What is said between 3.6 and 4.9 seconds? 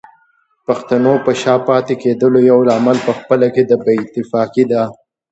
بې اتفاقي ده